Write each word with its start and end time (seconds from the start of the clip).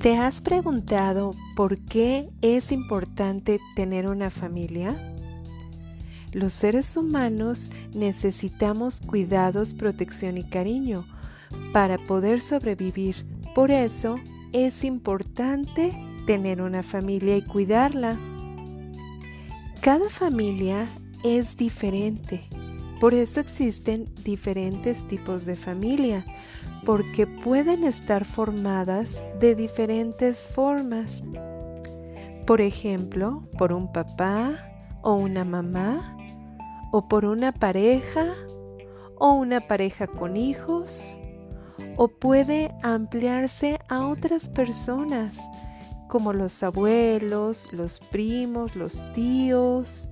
¿Te 0.00 0.16
has 0.16 0.40
preguntado 0.40 1.32
por 1.54 1.76
qué 1.76 2.30
es 2.40 2.72
importante 2.72 3.60
tener 3.76 4.06
una 4.06 4.30
familia? 4.30 4.96
Los 6.32 6.54
seres 6.54 6.96
humanos 6.96 7.70
necesitamos 7.92 9.02
cuidados, 9.02 9.74
protección 9.74 10.38
y 10.38 10.44
cariño 10.44 11.04
para 11.74 11.98
poder 11.98 12.40
sobrevivir. 12.40 13.26
Por 13.54 13.70
eso 13.70 14.18
es 14.54 14.84
importante 14.84 15.94
tener 16.24 16.62
una 16.62 16.82
familia 16.82 17.36
y 17.36 17.42
cuidarla. 17.42 18.18
Cada 19.82 20.08
familia 20.08 20.88
es 21.24 21.58
diferente. 21.58 22.48
Por 23.00 23.14
eso 23.14 23.40
existen 23.40 24.04
diferentes 24.24 25.08
tipos 25.08 25.46
de 25.46 25.56
familia, 25.56 26.24
porque 26.84 27.26
pueden 27.26 27.84
estar 27.84 28.26
formadas 28.26 29.24
de 29.40 29.54
diferentes 29.54 30.48
formas. 30.48 31.24
Por 32.46 32.60
ejemplo, 32.60 33.42
por 33.56 33.72
un 33.72 33.90
papá 33.90 34.70
o 35.02 35.14
una 35.14 35.44
mamá, 35.44 36.14
o 36.92 37.08
por 37.08 37.24
una 37.24 37.52
pareja 37.52 38.34
o 39.16 39.32
una 39.32 39.60
pareja 39.60 40.06
con 40.06 40.36
hijos, 40.36 41.18
o 41.96 42.08
puede 42.08 42.74
ampliarse 42.82 43.78
a 43.88 44.06
otras 44.06 44.48
personas 44.48 45.38
como 46.08 46.32
los 46.32 46.62
abuelos, 46.62 47.68
los 47.72 48.00
primos, 48.10 48.74
los 48.76 49.10
tíos, 49.12 50.10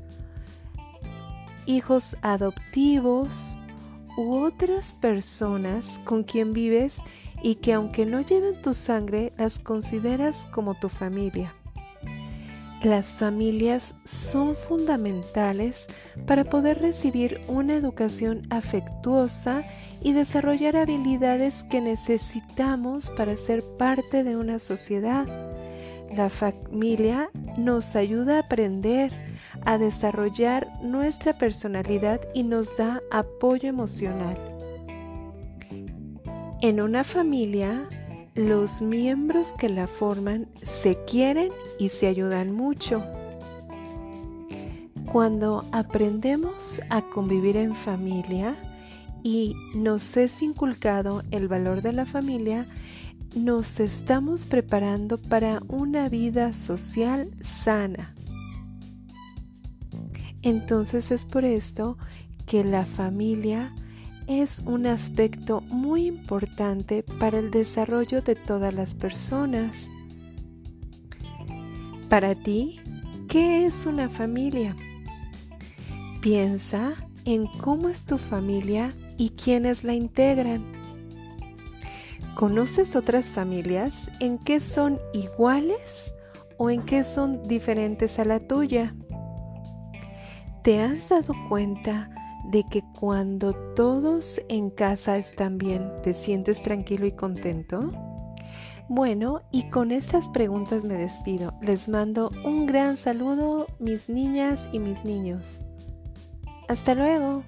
hijos 1.69 2.17
adoptivos 2.23 3.59
u 4.17 4.35
otras 4.35 4.95
personas 4.95 6.01
con 6.05 6.25
quien 6.25 6.53
vives 6.53 6.97
y 7.43 7.57
que 7.57 7.75
aunque 7.75 8.07
no 8.07 8.21
lleven 8.21 8.61
tu 8.63 8.75
sangre, 8.75 9.33
las 9.37 9.59
consideras 9.59 10.47
como 10.51 10.75
tu 10.75 10.89
familia. 10.89 11.55
Las 12.83 13.09
familias 13.09 13.95
son 14.05 14.55
fundamentales 14.55 15.87
para 16.27 16.45
poder 16.45 16.81
recibir 16.81 17.41
una 17.49 17.75
educación 17.75 18.43
afectuosa 18.51 19.65
y 20.01 20.13
desarrollar 20.13 20.77
habilidades 20.77 21.65
que 21.65 21.81
necesitamos 21.81 23.11
para 23.11 23.37
ser 23.37 23.65
parte 23.79 24.23
de 24.23 24.37
una 24.37 24.61
sociedad. 24.61 25.27
La 26.15 26.31
familia 26.31 27.31
nos 27.57 27.95
ayuda 27.95 28.37
a 28.37 28.41
aprender, 28.41 29.13
a 29.65 29.79
desarrollar 29.79 30.67
nuestra 30.83 31.33
personalidad 31.33 32.21
y 32.35 32.43
nos 32.43 32.77
da 32.77 33.03
apoyo 33.11 33.69
emocional. 33.69 34.37
En 36.61 36.81
una 36.81 37.05
familia, 37.05 37.89
los 38.35 38.83
miembros 38.83 39.53
que 39.59 39.69
la 39.69 39.87
forman 39.87 40.49
se 40.63 40.97
quieren 41.05 41.51
y 41.79 41.91
se 41.91 42.07
ayudan 42.07 42.53
mucho. 42.53 43.05
Cuando 45.13 45.65
aprendemos 45.73 46.81
a 46.91 47.03
convivir 47.03 47.57
en 47.57 47.75
familia 47.75 48.57
y 49.23 49.55
nos 49.75 50.17
es 50.17 50.43
inculcado 50.43 51.23
el 51.31 51.49
valor 51.49 51.83
de 51.83 51.93
la 51.93 52.07
familia, 52.07 52.67
nos 53.35 53.81
estamos 53.81 54.47
preparando 54.47 55.19
para 55.19 55.63
una 55.69 56.09
vida 56.09 56.53
social 56.53 57.31
sana. 57.41 58.15
Entonces 60.43 61.11
es 61.11 61.27
por 61.27 61.45
esto 61.45 61.99
que 62.47 62.65
la 62.65 62.85
familia 62.85 63.75
es 64.27 64.63
un 64.67 64.87
aspecto 64.87 65.63
muy 65.63 66.07
importante 66.07 67.03
para 67.03 67.39
el 67.39 67.51
desarrollo 67.51 68.23
de 68.23 68.35
todas 68.35 68.75
las 68.75 68.95
personas. 68.95 69.91
Para 72.09 72.35
ti, 72.35 72.81
¿qué 73.29 73.67
es 73.67 73.87
una 73.87 74.09
familia? 74.09 74.77
Piensa 76.21 76.95
en 77.25 77.47
cómo 77.47 77.89
es 77.89 78.05
tu 78.05 78.19
familia 78.19 78.93
y 79.17 79.31
quiénes 79.31 79.85
la 79.85 79.95
integran. 79.95 80.78
¿Conoces 82.39 82.95
otras 82.95 83.31
familias 83.31 84.09
en 84.21 84.39
qué 84.39 84.61
son 84.61 85.01
iguales 85.13 86.15
o 86.57 86.71
en 86.71 86.83
qué 86.83 87.03
son 87.03 87.43
diferentes 87.43 88.21
a 88.21 88.25
la 88.25 88.39
tuya? 88.39 88.95
¿Te 90.63 90.81
has 90.81 91.09
dado 91.09 91.35
cuenta 91.49 92.09
de 92.53 92.63
que 92.63 92.85
cuando 93.01 93.55
todos 93.75 94.41
en 94.49 94.71
casa 94.71 95.17
están 95.17 95.59
bien, 95.59 95.91
te 96.05 96.15
sientes 96.15 96.63
tranquilo 96.63 97.07
y 97.07 97.13
contento? 97.13 97.91
Bueno, 98.89 99.41
y 99.51 99.69
con 99.71 99.91
estas 99.91 100.29
preguntas 100.29 100.85
me 100.85 100.95
despido. 100.95 101.55
Les 101.61 101.89
mando 101.89 102.31
un 102.45 102.67
gran 102.67 102.97
saludo, 102.97 103.67
mis 103.81 104.09
niñas 104.09 104.69
y 104.71 104.79
mis 104.79 105.05
niños. 105.05 105.65
Hasta 106.69 106.95
luego. 106.95 107.43